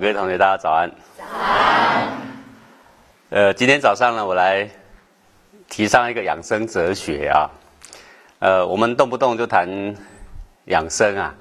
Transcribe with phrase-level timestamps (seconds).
[0.00, 0.90] 好，各位同学，大家早安。
[1.18, 2.08] 早安。
[3.28, 4.66] 呃，今天早上呢，我来
[5.68, 7.50] 提倡一个养生哲学啊。
[8.38, 9.68] 呃，我们动不动就谈
[10.64, 11.34] 养生啊，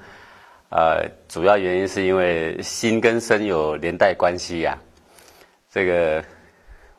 [0.72, 4.78] 呃，主要原因是因为心跟身有连带关系呀。
[5.72, 6.22] 这个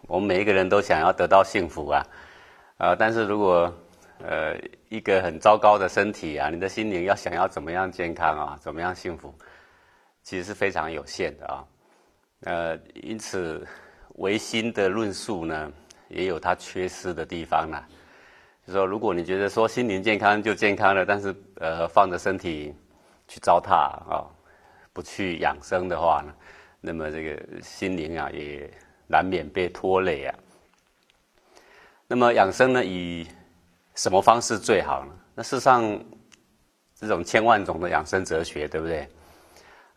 [0.07, 2.07] 我们每一个人都想要得到幸福啊，
[2.79, 3.71] 呃，但是如果
[4.27, 4.55] 呃
[4.89, 9.35] 一个很糟糕的身体啊，你的心灵要想要怎么样健康啊，怎么样幸福？
[10.31, 11.65] 其实是非常有限的啊，
[12.43, 13.67] 呃，因此
[14.19, 15.73] 唯心的论述呢，
[16.07, 17.83] 也有它缺失的地方呢。
[18.65, 22.73] 就说如果你觉得说心灵健康就健康了，但是呃放着身体
[23.27, 23.73] 去糟蹋
[24.09, 24.23] 啊，
[24.93, 26.33] 不去养生的话呢，
[26.81, 28.71] 那么这个心灵啊也
[29.09, 30.39] 难免被拖累啊。
[32.07, 33.27] 那么养生呢，以
[33.97, 35.13] 什么方式最好呢？
[35.35, 35.83] 那事实上，
[36.95, 39.09] 这种千万种的养生哲学，对不对？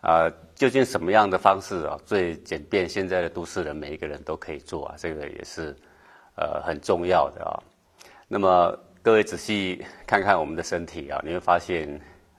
[0.03, 2.87] 啊，究竟什么样的方式啊最简便？
[2.89, 5.73] 现在的都市人每一个人都可以做啊，这个也是
[6.35, 7.55] 呃很重要的啊。
[8.27, 11.87] 那么各位仔细看看我们的身体啊，你会发现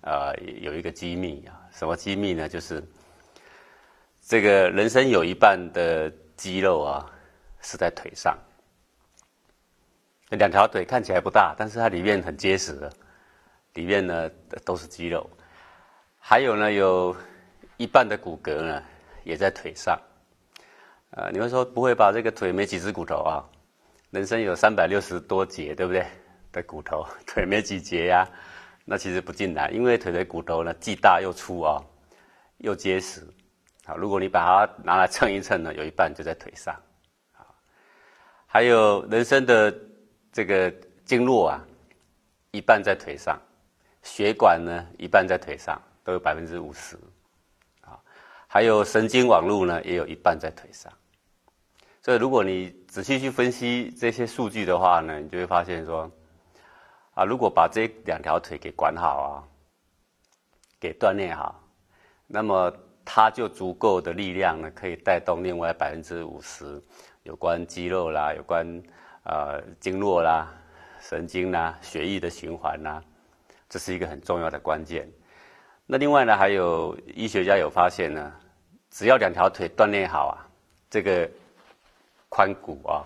[0.02, 2.46] 啊有一个机密啊，什么机密呢？
[2.46, 2.84] 就是
[4.20, 7.10] 这个人生有一半的肌肉啊
[7.62, 8.36] 是在腿上，
[10.28, 12.92] 两条腿看起来不大，但是它里面很结实的，
[13.72, 14.30] 里面呢
[14.66, 15.26] 都是肌肉，
[16.18, 17.16] 还有呢有。
[17.76, 18.82] 一半的骨骼呢，
[19.24, 19.98] 也在腿上。
[21.10, 23.44] 呃，你们说不会把这个腿没几只骨头啊？
[24.10, 26.06] 人生有三百六十多节，对不对？
[26.52, 28.28] 的骨头， 腿没几节呀？
[28.84, 31.82] 那其实不尽然，因为腿的骨头呢，既大又粗啊，
[32.58, 33.26] 又结实。
[33.84, 36.74] 好，如果你把它拿来称一称呢，有一半就在腿上。
[37.32, 37.42] 啊，
[38.46, 39.74] 还有人生的
[40.32, 40.72] 这个
[41.04, 41.60] 经络啊，
[42.52, 43.40] 一半在腿上，
[44.02, 46.96] 血管呢，一半在腿上，都有百分之五十。
[48.54, 50.92] 还有神经网络呢，也有一半在腿上。
[52.00, 56.08] 所以，如果你仔细去分析这些数据的话呢，你就会发现说，
[57.14, 59.42] 啊，如果把这两条腿给管好啊，
[60.78, 61.60] 给锻炼好，
[62.28, 62.72] 那么
[63.04, 66.80] 它就足够的力量呢，可以带动另外百分之五十
[67.24, 68.64] 有关肌肉啦、有关
[69.24, 70.48] 呃经络啦、
[71.00, 73.02] 神经啦、血液的循环啦，
[73.68, 75.10] 这是一个很重要的关键。
[75.86, 78.32] 那另外呢，还有医学家有发现呢。
[78.94, 80.38] 只要两条腿锻炼好啊，
[80.88, 81.28] 这个
[82.30, 83.02] 髋骨啊，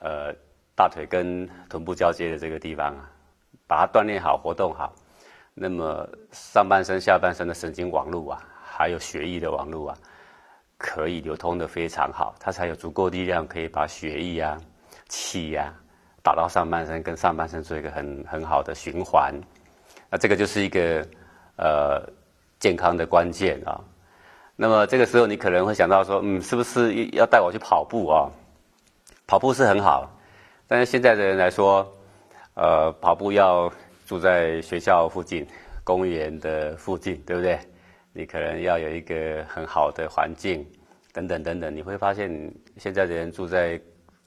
[0.00, 0.34] 呃，
[0.74, 3.10] 大腿跟臀部交接的这个地方啊，
[3.66, 4.90] 把它锻炼好、活动好，
[5.52, 9.98] 那么上半身、下半身的神经网络啊，还有血液的网络啊，
[10.78, 14.58] 可以流通的非常好，它才有足够力量可以把血液啊、
[15.10, 15.74] 气呀
[16.22, 19.38] 打到上半身，跟上半身做一个很很好的循环。
[20.08, 21.06] 那这个就是一个
[21.58, 22.02] 呃
[22.58, 23.78] 健康的关键啊。
[24.62, 28.30] 那么这个时候，你可能会想到说，嗯，是不是要带我去跑步啊？
[29.26, 30.08] 跑步是很好，
[30.68, 31.84] 但是现在的人来说，
[32.54, 33.68] 呃，跑步要
[34.06, 35.44] 住在学校附近、
[35.82, 37.58] 公园的附近，对不对？
[38.12, 40.64] 你可能要有一个很好的环境，
[41.12, 41.74] 等等等等。
[41.74, 42.30] 你会发现，
[42.76, 43.80] 现在的人住在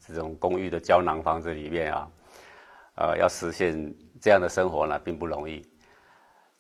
[0.06, 2.08] 这种公寓的胶囊房子里面啊，
[2.96, 3.74] 呃，要实现
[4.20, 5.66] 这样的生活呢，并不容易。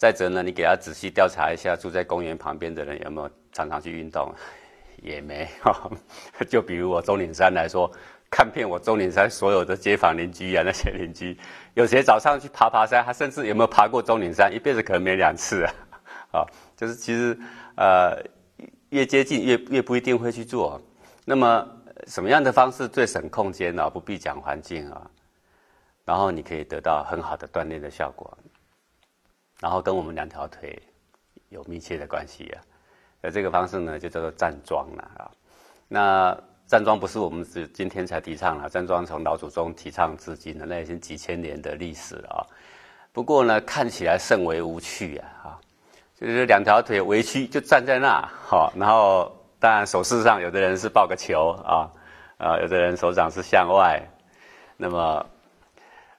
[0.05, 4.31] 再者呢，你给他仔细调查一下，住在公园旁边的人有没有常常去运动，
[5.01, 5.91] 也没有。
[6.45, 7.91] 就比如我钟岭山来说，
[8.29, 11.35] 看遍我钟岭山所有的街坊邻居啊，那些邻居，
[11.73, 15.73] 有些早上去爬爬山，他甚至有没有爬过钟岭山，一辈子可能没两次啊。
[16.33, 16.45] 啊，
[16.77, 17.35] 就是其实
[17.75, 18.22] 呃，
[18.89, 20.79] 越接近越越不一定会去做。
[21.25, 21.67] 那么
[22.05, 23.89] 什么样的方式最省空间呢？
[23.89, 25.09] 不必讲环境啊，
[26.05, 28.37] 然后你可以得到很好的锻炼的效果。
[29.65, 30.79] 然后跟我们两条腿
[31.49, 32.61] 有密切的关系啊，
[33.19, 35.25] 那这个方式呢就叫做站桩了啊。
[35.87, 36.37] 那
[36.67, 42.45] 站桩不是我们是今天才提倡了，站桩从老祖宗提倡至今的，那已经几千年的历史了啊。
[43.11, 45.59] 不过呢，看起来甚为无趣啊，啊，
[46.13, 51.90] 就是两条腿围曲就站在那，好，然后当然手势上有的人是抱个球啊，
[52.37, 53.99] 啊，有的人手掌是向外，
[54.78, 55.25] 那么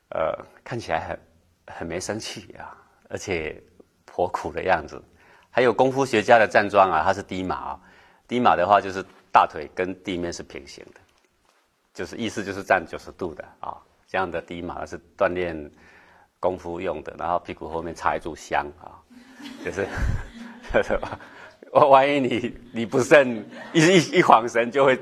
[0.09, 1.21] 呃，看起来很
[1.77, 2.83] 很没生气啊。
[3.09, 3.63] 而且
[4.05, 5.03] 颇苦的样子，
[5.51, 7.81] 还有功夫学家的站桩啊，它是低马啊，
[8.27, 11.01] 低马的话就是大腿跟地面是平行的，
[11.95, 13.77] 就是意思就是站九十度的啊，
[14.09, 15.71] 这样的低马是锻炼
[16.41, 18.99] 功夫用的，然后屁股后面插一炷香啊，
[19.65, 19.87] 就是，
[21.73, 24.99] 我万一你你不慎一一一晃神，就会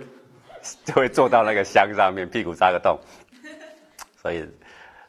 [0.85, 2.99] 就会坐到那个香上面，屁股扎个洞，
[4.21, 4.49] 所以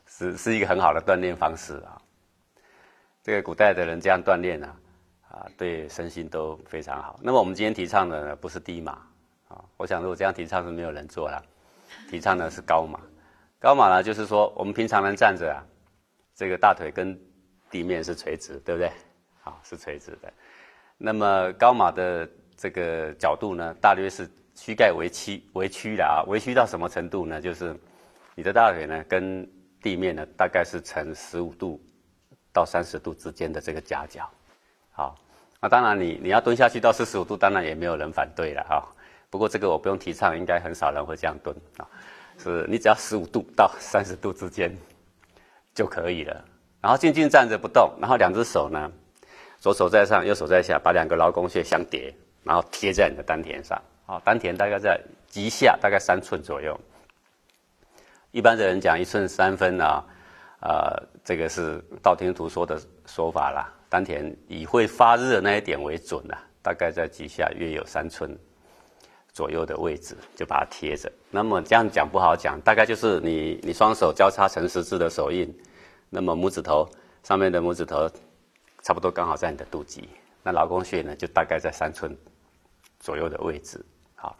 [0.07, 1.94] 是是一个很好的锻炼方式啊。
[3.25, 4.77] 这个古代的人这样锻炼啊，
[5.31, 7.19] 啊，对身心都非常好。
[7.23, 8.91] 那么我们今天提倡的呢，不是低马
[9.47, 11.43] 啊，我想如果这样提倡是没有人做了，
[12.07, 12.99] 提倡的是高马。
[13.59, 15.57] 高马呢，就是说我们平常人站着啊，
[16.35, 17.19] 这个大腿跟
[17.71, 18.91] 地面是垂直，对不对？
[19.41, 20.31] 好，是垂直的。
[20.95, 27.41] 那么高马的这个角度呢，大约是膝盖微曲微曲的啊，为曲到什么程度呢？
[27.41, 27.75] 就是
[28.35, 29.49] 你的大腿呢跟
[29.81, 31.81] 地面呢大概是呈十五度
[32.55, 34.29] 到三十度之间的这个夹角。
[34.93, 35.13] 好，
[35.59, 38.79] 那当然你你要蹲下去到四十五度，当然也没有人反对了啊。
[39.29, 41.85] 不过这个我不用提倡，应该很少人会这样蹲啊。
[42.37, 44.73] 是你只要十五度到 三十度之间
[45.73, 46.45] 就可以了。
[46.79, 48.89] 然后静静站着不动，然后两只手呢。
[49.59, 52.13] 左手在上，右手在下，把两个劳宫穴相叠，
[52.43, 53.81] 然后贴在你的丹田上。
[54.05, 55.01] 好，丹田大概在
[55.31, 56.79] 脐下，大概三寸左右。
[58.31, 60.03] 一般的人讲一寸三分啊，
[60.67, 63.71] 呃，这个是道听途说的说法啦。
[63.87, 68.35] 丹田以会发热那一点为准啊，大概在脐下约有三寸
[69.31, 71.11] 左右的位置，就把它贴着。
[71.29, 75.55] 那么这样讲不好讲，大概就是你你双手交叉成十字的手印，
[76.09, 76.89] 那么拇指头
[77.21, 78.09] 上面的拇指头。
[78.81, 80.03] 差不多刚好在你的肚脐，
[80.43, 82.15] 那劳宫穴呢，就大概在三寸
[82.99, 83.83] 左右的位置。
[84.13, 84.37] 好，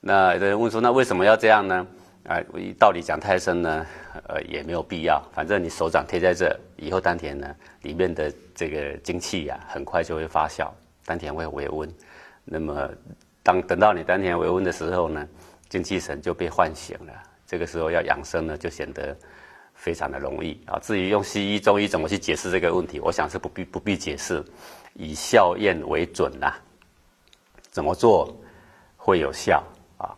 [0.00, 1.86] 那有人问说，那为什么要这样呢？
[2.28, 2.40] 啊，
[2.78, 3.86] 道理讲太深呢，
[4.28, 5.22] 呃，也没有必要。
[5.32, 10.68] 反正你手掌贴在这，以后丹田呢里面的这个精气呀，很快就会发酵，
[11.04, 11.88] 丹田会微温。
[12.44, 12.90] 那么
[13.42, 15.28] 当等到你丹田微温的时候呢，
[15.68, 17.12] 精气神就被唤醒了。
[17.46, 19.16] 这个时候要养生呢，就显得。
[19.78, 20.78] 非常的容易啊！
[20.78, 24.42] 至于用西医、中医怎么去解释这个问题，我想是不必不必解释，
[24.94, 26.50] 以效验为准呐。
[27.70, 28.34] 怎么做
[28.96, 29.62] 会有效
[29.98, 30.16] 啊？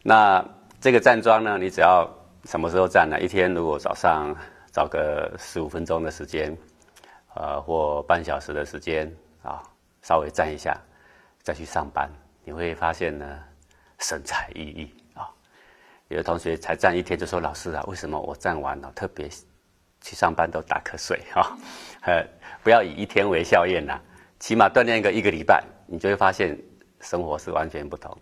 [0.00, 0.48] 那
[0.84, 1.56] 这个站桩呢？
[1.56, 2.06] 你只要
[2.44, 3.18] 什么时候站呢？
[3.18, 4.36] 一天如果早上
[4.70, 6.54] 找个十五分钟的时间，
[7.36, 9.10] 呃，或半小时的时间
[9.42, 9.62] 啊，
[10.02, 10.78] 稍微站一下，
[11.42, 12.06] 再去上班，
[12.44, 13.26] 你会发现呢，
[13.98, 14.88] 神采奕奕
[15.18, 15.26] 啊。
[16.08, 19.26] 有的同学才站一天就说：“老师啊，为什么我站完了特别
[20.02, 21.18] 去上班都打瞌睡？
[21.32, 21.56] 哈，
[22.04, 22.22] 呃，
[22.62, 23.98] 不要以一天为效验呐，
[24.38, 26.54] 起码锻炼个一个礼拜，你就会发现
[27.00, 28.14] 生活是完全不同。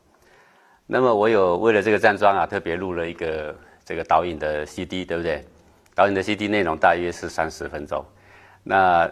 [0.86, 5.44] 那么我有为了这个站桩啊，特别录了一个这个导引的 CD，对不对？
[5.94, 8.04] 导引的 CD 内容大约是三十分钟。
[8.62, 9.10] 那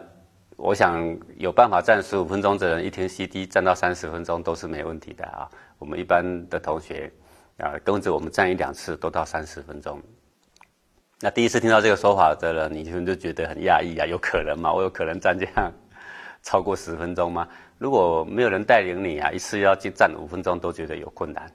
[0.56, 5.48] 我想有办法站十五分钟的人，一听 CD 站到三十分钟都是没问题的啊。
[5.78, 7.10] 我们一般的同学。
[7.62, 10.00] 啊，跟着我们站一两次都到三十分钟。
[11.20, 14.06] 那第一次听到这个说法的人，你就就觉得很讶异啊？
[14.06, 14.72] 有可能吗？
[14.72, 15.70] 我有可能站这样
[16.42, 17.46] 超过十分钟吗？
[17.76, 21.52] 如果没有人带领你啊，一次要去站五分钟都觉得有困难。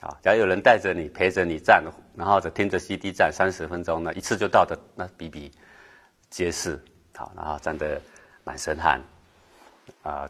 [0.00, 1.82] 啊，假如有人带着你陪着你站，
[2.14, 5.52] 然后就听着 CD 站三十分钟呢，一次就到的，那比比
[6.30, 6.80] 皆是。
[7.16, 8.00] 好，然后站得
[8.44, 9.02] 满身汗，
[10.04, 10.28] 啊，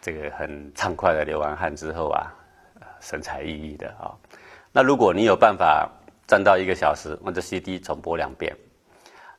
[0.00, 2.34] 这个很畅快的流完汗之后啊，
[3.00, 4.10] 神采奕奕的啊。
[4.72, 5.88] 那如果你有办法
[6.26, 8.52] 站到一个小时，那就 CD 重播两遍；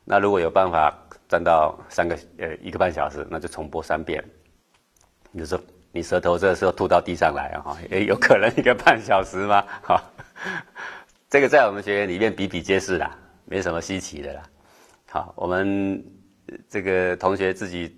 [0.06, 0.90] 那如果有办法
[1.28, 4.24] 站到三个呃一个半小时，那就重播三遍。
[5.30, 5.60] 你说
[5.96, 9.64] 你舌头这时候吐到地上来啊，也有可能一个半小时吗？
[9.82, 9.98] 哈，
[11.30, 13.16] 这个在我们学院里面比比皆是啦，
[13.46, 14.42] 没什么稀奇的啦。
[15.08, 16.04] 好，我们
[16.68, 17.96] 这个同学自己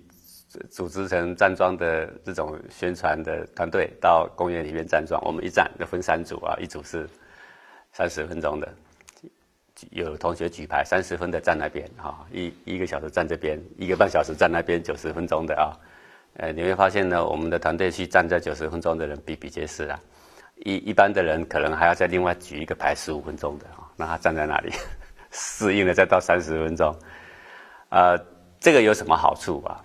[0.71, 7.05] 组织成站桩的这种宣传的团队，到公园里面站桩，我们一站就分三组啊，一组是。
[7.91, 8.71] 三十分钟的，
[9.89, 15.73] 有同学举牌，三十分的站那边啊，一一个小时站这边，一个半小时站那边，九十分钟的啊，
[16.33, 19.99] 呃，你会发现呢，我们的团队去站在九十分钟的人比比皆是啊，
[20.57, 24.71] 一一般的人可能还要再另外举一个牌十五分钟的啊，让他站在那里
[25.31, 26.95] 适应了再到三十分钟，
[27.89, 28.17] 呃，
[28.59, 29.83] 这个有什么好处啊？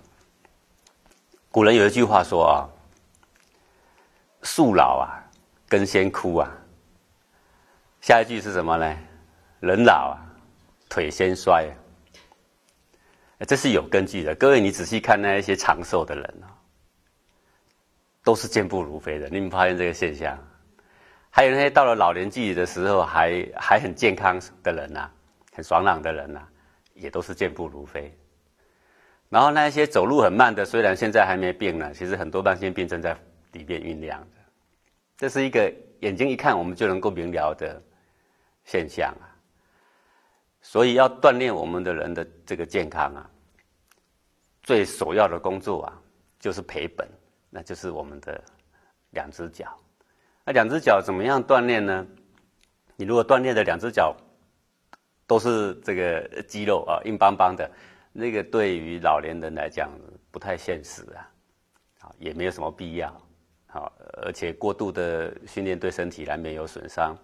[1.51, 2.67] 古人有一句话说啊，
[4.43, 5.19] 树老啊，
[5.67, 6.51] 根先枯啊。
[8.01, 8.97] 下一句是什么呢？
[9.59, 10.21] 人老啊，
[10.89, 11.67] 腿先衰。
[13.47, 14.33] 这是有根据的。
[14.35, 16.47] 各位，你仔细看那一些长寿的人啊，
[18.23, 19.27] 都是健步如飞的。
[19.29, 20.37] 你们发现这个现象？
[21.29, 25.09] 还有那些到了老年纪的时候还还很健康的人呐，
[25.51, 26.41] 很爽朗的人呐，
[26.93, 28.15] 也都是健步如飞。
[29.29, 33.17] 然后那些走路很慢的，虽然现在还没病呢，其实很多慢性病正在
[33.51, 34.27] 里面酝酿着。
[35.17, 37.81] 这是一个眼睛一看我们就能够明了的。
[38.67, 39.29] 现象啊，
[40.65, 43.29] 所以要锻炼我们的人的这个健康啊，
[44.63, 45.93] 最首要的工作啊，
[46.39, 47.07] 就是赔本，
[47.51, 48.43] 那就是我们的
[49.11, 49.77] 两只脚。
[50.43, 52.05] 那两只脚怎么样锻炼呢？
[52.95, 54.17] 你如果锻炼的两只脚
[55.27, 57.69] 都是这个肌肉啊，硬邦邦的，
[58.11, 59.91] 那个对于老年人来讲
[60.31, 61.29] 不太现实啊。
[61.99, 63.15] 好，也没有什么必要，
[63.67, 63.93] 好，
[64.23, 67.15] 而且过度的训练对身体难免有损伤，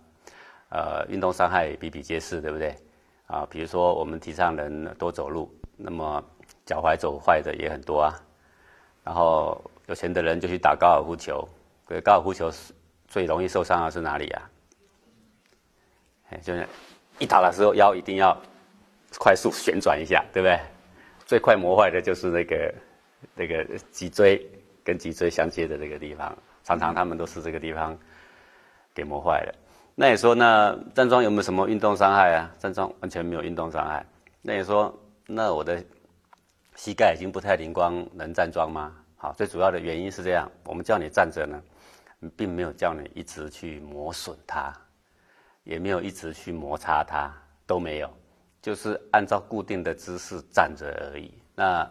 [0.69, 2.77] 呃，运动伤害比比皆是，对不对？
[3.31, 6.21] 啊，比如说我们提倡人多走路，那么
[6.65, 8.13] 脚踝走坏的也很多啊，
[9.05, 11.47] 然后有钱的人就去打高尔夫球，
[11.85, 12.73] 可是高尔夫球是
[13.07, 14.49] 最容易受伤的是哪里啊？
[16.31, 16.67] 哎，就是
[17.19, 18.37] 一打的时候腰一定要
[19.17, 20.59] 快速旋转一下，对不对？
[21.25, 22.73] 最快磨坏的就是那个
[23.33, 24.45] 那个脊椎
[24.83, 27.97] 跟脊椎相接的这个地方，常常他们都是这个地方
[28.93, 29.55] 给磨坏了。
[29.95, 32.49] 那你说，那站桩有没有什么运动伤害啊？
[32.57, 34.05] 站桩完全没有运动伤害。
[34.41, 35.83] 那你说，那我的
[36.75, 38.95] 膝盖已经不太灵光，能站桩吗？
[39.17, 41.61] 好，最主要的原因是这样：我们叫你站着呢，
[42.35, 44.73] 并没有叫你一直去磨损它。
[45.63, 47.31] 也没有一直去摩擦它，
[47.67, 48.09] 都没有，
[48.63, 51.31] 就是按照固定的姿势站着而已。
[51.53, 51.87] 那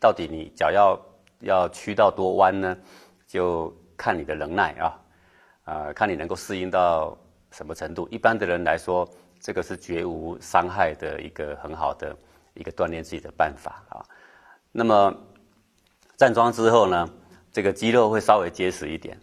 [0.00, 1.00] 到底你脚要
[1.38, 2.76] 要屈到多弯呢？
[3.28, 5.00] 就看你的能耐啊，
[5.62, 7.16] 啊，看你能够适应到
[7.54, 8.08] 什么程度。
[8.10, 9.08] 一般的人来说，
[9.40, 12.14] 这个是绝无伤害的一个很好的
[12.54, 14.04] 一个锻炼自己的办法啊。
[14.72, 15.14] 那么
[16.16, 17.08] 站桩之后呢，
[17.52, 19.16] 这个肌肉会稍微结实一点。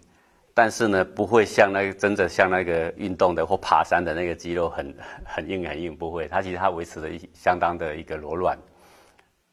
[0.53, 4.95] 但是呢，不会像那个真的像那个运动的或爬山的那个肌肉很
[5.25, 6.27] 很硬很硬，不会。
[6.27, 8.57] 它其实它维持了一相当的一个柔软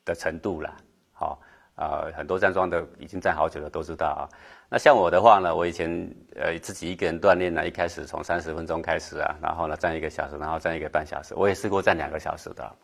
[0.05, 0.77] 的程度了。
[1.13, 1.41] 好，
[1.77, 4.23] 啊，很多站桩的已经站好久的都知道啊。
[4.69, 5.89] 那像我的话呢，我以前
[6.37, 12.77] 呃自己一个人锻炼呢，一开始从三十分钟开始啊，然后呢站一个小时，然后站一个半小时，我也试过站两个小时的。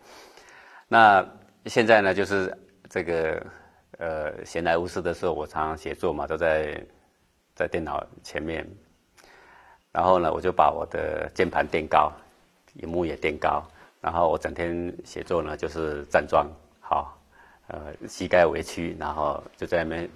[0.89, 1.27] 那
[1.67, 2.57] 现在呢，就是
[2.89, 3.47] 这个
[3.99, 6.81] 呃闲来无事的时候，我常常写作嘛，都在。
[7.57, 8.69] 在电脑前面，
[9.93, 12.11] 然后呢，我就把我的键盘垫高，
[12.83, 13.63] 荧幕也垫高，
[14.01, 16.51] 然后我整天写作呢就是站桩，
[16.81, 17.17] 好，
[17.69, 20.11] 呃，膝盖微曲，然后就在那边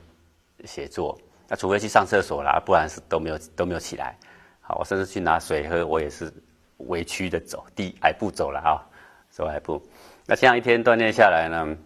[0.64, 1.16] 写作。
[1.48, 4.14] 那除非去上厕所啦，不然是都没有都没有起来。
[4.60, 6.30] 好，我甚至去拿水喝，我也是
[6.76, 8.84] 委屈的走，低矮步走了啊，
[9.30, 9.82] 走矮步。
[10.26, 11.76] 那这样一天锻炼下来呢，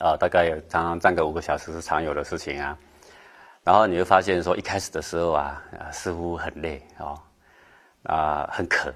[0.00, 2.76] 啊，大概有常常站个五个小时是常有的事情啊。
[3.62, 5.62] 然后你会发现，说一开始的时候啊，
[5.92, 7.18] 似乎很累哦，
[8.02, 8.92] 啊很渴，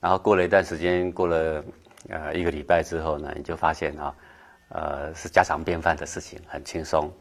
[0.00, 1.62] 然后过了一段时间，过了
[2.08, 4.14] 呃一个礼拜之后呢，你就发现啊，
[4.70, 7.12] 呃是家常便饭的事情，很轻松，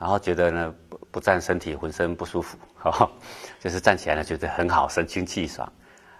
[0.00, 3.08] 然后觉得呢不不站身体浑身不舒服， 哈，
[3.60, 5.70] 就是站起来呢觉得很好，神清气爽。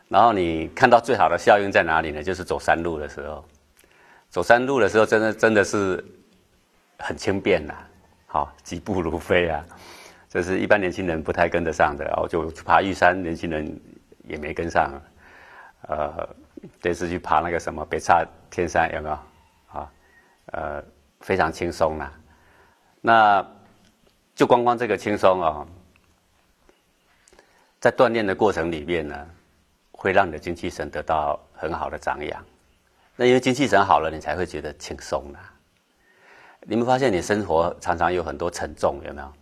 [0.06, 2.22] 然后你看到最好的效应在哪里呢？
[2.22, 3.42] 就是走山路的时候，
[4.28, 6.04] 走山路的时候，真的真的是
[6.98, 7.74] 很轻便呐。
[8.26, 9.64] 好，疾步如飞啊！
[10.28, 13.80] 这是一般年轻人不太跟得上的，然后就爬玉山，年轻人
[14.24, 14.92] 也没跟上。
[15.88, 16.28] 呃，
[16.80, 19.14] 这次去爬那个什么北岔天山，有没有？
[19.72, 19.90] 啊，
[20.52, 20.84] 呃，
[21.20, 22.12] 非常轻松呐。
[23.00, 23.46] 那
[24.34, 25.66] 就光光这个轻松啊，
[27.78, 29.26] 在锻炼的过程里面呢，
[29.92, 32.42] 会让你的精气神得到很好的长养。
[33.16, 35.40] 那因为精气神好了，你才会觉得轻松啦。
[36.62, 39.32] 你们发现你生活常常有很多沉重，有没有？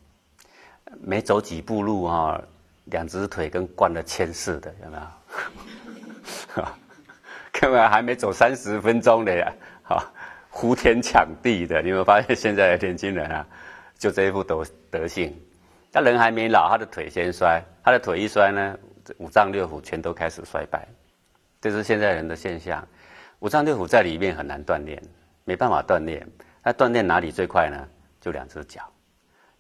[1.01, 2.41] 没走几步路哈，
[2.87, 4.97] 两只腿跟灌了铅似的，有没
[6.57, 6.65] 有？
[7.53, 9.53] 根本还没走三十分钟的呀，
[9.83, 10.13] 哈，
[10.49, 11.83] 呼天抢地的。
[11.83, 13.47] 你有没有发现现在的年轻人啊，
[13.99, 15.37] 就这一副德德性？
[15.93, 18.79] 他人还没老，他的腿先衰，他的腿一衰呢，
[19.19, 20.87] 五脏六腑全都开始衰败，
[21.61, 22.87] 这是现在人的现象。
[23.41, 25.03] 五脏六腑在里面很难锻炼，
[25.45, 26.27] 没办法锻炼。
[26.63, 27.89] 那锻炼哪里最快呢？
[28.21, 28.83] 就两只脚，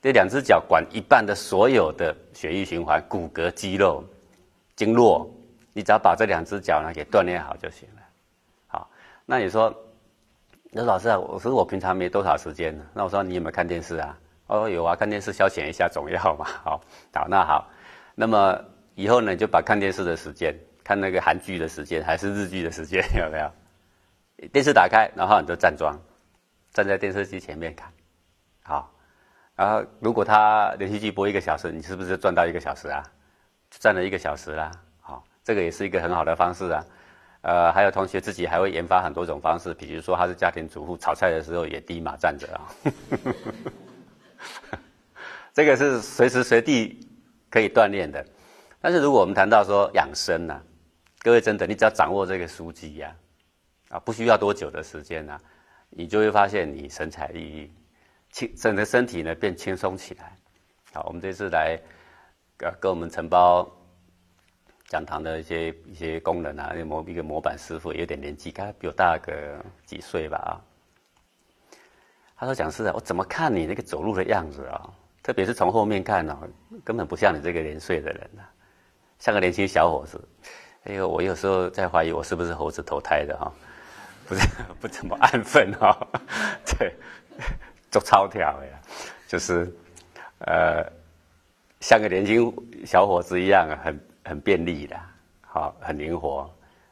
[0.03, 4.05] 这两只脚管一半的所有的血液循环、骨骼、肌肉、
[4.77, 5.29] 经络，
[5.73, 8.03] 你只要把这两只脚呢给锻炼好就行了。
[8.67, 8.91] 好，
[9.25, 9.75] 那你说，
[10.71, 14.19] 那老师啊，我说我平常没多少时间，那我说你有没有看电视啊？
[14.49, 16.45] 哦，有啊，看电视消遣一下总要嘛。
[16.65, 16.81] 好，
[17.15, 17.71] 好，那好，
[18.15, 18.59] 那么
[18.97, 24.49] 以后呢，就把看电视的时间，看那个韩剧的时间还是日剧的时间 有没有？
[24.53, 25.97] 电视打开，然后你就站桩。
[26.73, 27.91] 站在电视机前面看，
[28.63, 28.93] 好，
[29.57, 33.03] 然后如果他连续剧播一个小时，你是不是赚到一个小时啊？
[33.71, 36.85] 赚了一个小时啦，好，这个也是一个很好的方式啊。
[37.41, 42.61] 呃，还有同学自己还会研发很多种方式，比如说他是家庭主妇，炒菜的时候也低马站着啊。
[45.53, 46.99] 这个是随时随地
[47.51, 48.25] 可以锻炼的。
[48.81, 50.63] 但是如果我们谈到说养生呢，
[51.21, 53.15] 各位真的，你只要掌握这个书机呀，
[53.89, 55.39] 啊，不需要多久的时间呢。
[55.91, 57.69] 你就会发现你神采奕奕，
[58.31, 60.37] 轻整个身体呢变轻松起来。
[60.93, 61.81] 好，我们这次来，
[62.59, 63.67] 呃，跟我们承包
[64.87, 70.68] 讲堂的一些一些工人啊，模一个模板师傅有点年纪，他比我大个几岁吧啊。
[72.39, 74.89] 他说：“讲师啊，我怎么看你那个走路的样子啊？
[75.25, 76.39] 特别是从后面看呢，
[76.85, 78.47] 根本不像你这个年岁的人啊，
[79.19, 80.23] 像个年轻小伙子。
[80.85, 83.53] 哎呦，我有时候在怀疑我是不是猴子投胎的哈，
[84.27, 84.49] 不是
[84.81, 85.99] 不怎么安分哈，
[86.79, 86.95] 对，
[87.91, 88.81] 做超条呀，
[89.27, 89.71] 就是
[90.39, 90.87] 呃，
[91.81, 92.55] 像个年轻
[92.87, 94.97] 小伙子一样，很很便利的，
[95.41, 96.49] 好，很灵活。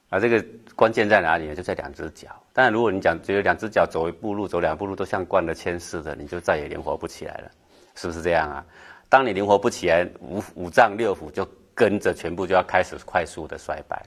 [0.08, 0.44] 啊，这个
[0.74, 1.54] 关键在哪里呢？
[1.54, 2.28] 就在两只脚。
[2.52, 7.50] 但，如果你讲觉得两只脚走一步路、走两步路都像惯了牵似的，你就再也灵活不起来了，
[7.96, 8.64] 是不是这样啊？
[9.08, 14.00] 当你灵活不起来，五五脏六腑就跟着全部就要开始快速的衰败。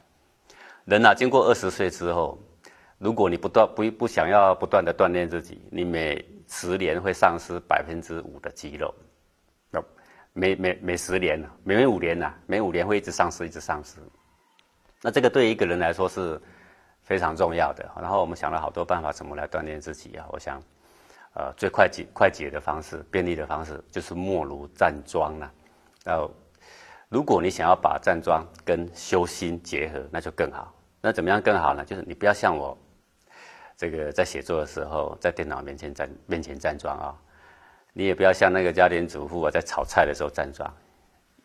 [0.86, 2.39] 人啊，经过二十岁之后，
[2.98, 8.94] 如果你不断不不想要不断的锻炼自己，你每十年会丧失百分之五的肌肉。
[9.70, 9.84] 那
[10.32, 11.48] 每每每十年呢？
[11.63, 12.34] 每每五年呢？
[12.48, 13.98] 每五年会一直丧失，一直丧失。
[15.01, 16.39] 那这个对一个人来说是
[17.03, 17.89] 非常重要的。
[17.96, 20.25] 然后我们想了好多办法，怎么来锻炼自己啊？
[20.32, 20.62] 我想，
[21.34, 25.51] 呃，最快捷、快捷的方式、便利的方式，就是莫如站桩了。
[26.06, 26.32] 后，
[27.08, 30.74] 如果你想要把站桩跟修心结合，那就更好。
[31.01, 31.86] 那怎么样更好呢？
[31.86, 32.77] 就是你不要像我
[33.77, 37.15] 这个在写作的时候，在电脑面前站面前站桩啊。
[37.94, 40.72] 你也不要像那个家庭主妇啊，在炒菜的时候站桩，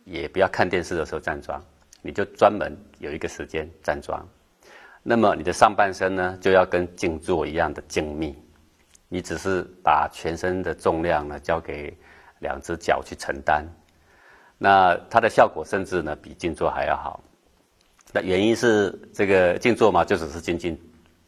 [0.05, 1.63] 也不要看电视的时候站桩。
[2.07, 4.23] 你就专门有一个时间站桩，
[5.03, 8.35] 那么你的上半身呢就要跟静坐一样的静谧，
[9.09, 11.97] 你只是把全身的重量呢交给
[12.41, 13.65] 两只脚去承担，
[14.59, 17.25] 那它的效果甚至呢比静坐还要好。
[18.13, 20.79] 那原因是这个静坐嘛，就只是静静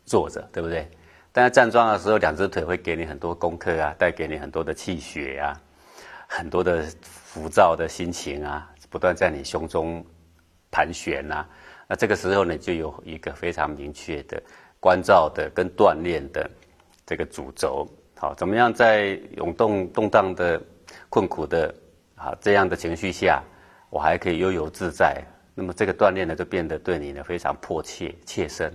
[0.04, 0.86] 坐着，对不对？
[1.32, 5.58] 但是站桩的时候，两只腿会给你很多功课啊，带给你很多的气血啊，
[6.26, 10.04] 很多的浮躁的心情啊，不断在你胸中。
[10.70, 11.46] 盘旋呐，
[11.88, 14.42] 那这个时候呢，就有一个非常明确的
[14.80, 16.50] 关照的跟锻炼的
[17.06, 17.86] 这个主轴。
[18.18, 20.60] 好，怎么样在涌动动荡的
[21.08, 21.74] 困苦的
[22.14, 23.42] 啊这样的情绪下，
[23.90, 25.22] 我还可以悠游自在？
[25.54, 28.72] 那么这个锻炼呢，就变得对你呢非常迫切、切身，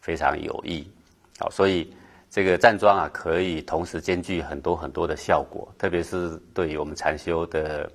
[0.00, 0.90] 非常有益。
[1.38, 1.94] 好，所以
[2.30, 7.90] 这个站桩啊，可以同时兼具很多很多的效果，特别是对于我们禅修的。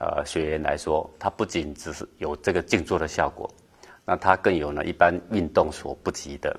[0.00, 3.50] 呃，学员来说，它不仅只是有这个静坐的效果，
[4.04, 6.56] 那它更有呢一般运动所不及的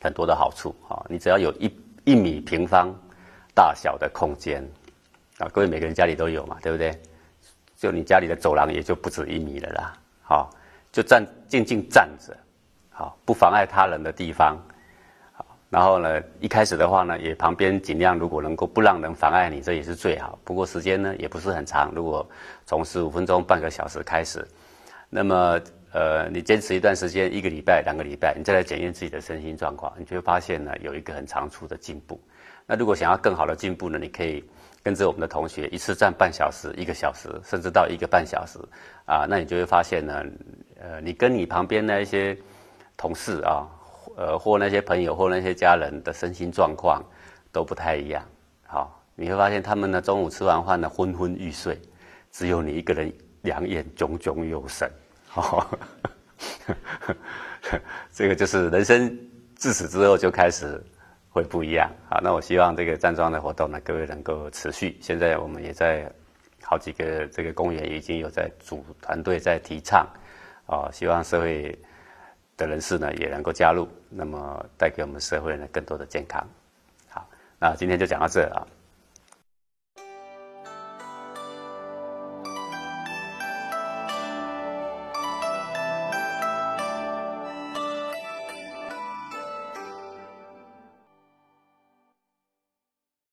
[0.00, 1.04] 很多的好处啊！
[1.08, 1.68] 你只要有一
[2.04, 2.94] 一米平方
[3.54, 4.62] 大小的空间
[5.38, 6.96] 啊，各位每个人家里都有嘛，对不对？
[7.76, 10.48] 就你家里的走廊也就不止一米了啦，好，
[10.92, 12.36] 就站静静站着，
[12.88, 14.56] 好，不妨碍他人的地方。
[15.74, 20.38] 然后呢，一开始的话呢，也旁边尽量如果能够不让人妨碍你，这也是最好。
[20.44, 22.24] 不过时间呢也不是很长，如果
[22.64, 24.46] 从十五分钟、半个小时开始，
[25.10, 25.60] 那么
[25.90, 32.20] 呃，你坚持一段时间，一个礼拜、两个礼拜，你再来检验自己的身心状况，你就会发现呢有一个很长处的进步。
[32.66, 34.44] 那如果想要更好的进步呢，你可以
[34.80, 38.60] 跟着我们的同学一次站半小时、一个小时，甚至到一个半小时
[39.06, 40.24] 啊，那你就会发现呢，
[40.80, 42.38] 呃，你跟你旁边那一些
[42.96, 43.66] 同事啊。
[44.16, 47.02] 呃，或那些朋友或那些家人的身心状况
[47.50, 48.24] 都不太一样，
[48.64, 51.76] 好，你会发现他们呢中午吃完饭呢昏昏欲睡，
[52.30, 54.88] 只有你一个人两眼炯炯有神，
[55.26, 55.68] 好，
[58.14, 59.18] 这个就是人生
[59.56, 60.80] 自此之后就开始
[61.28, 64.96] 会不一样，好，那我希望这个站桩的活动呢，各位能够持续。
[65.00, 66.08] 现在我们也在
[66.62, 70.06] 好几个这个公园已经有在组团队在提倡，
[70.66, 71.76] 啊，希望社会。
[72.56, 76.46] 的人士呢也能够加入，那么带给我们社会呢更多的健康。
[77.08, 78.66] 好，那今天就讲到这啊。